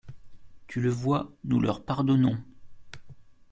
Tu 0.65 0.81
le 0.81 0.89
vois, 0.89 1.31
nous 1.43 1.59
leur 1.59 1.85
pardonnons. 1.85 2.39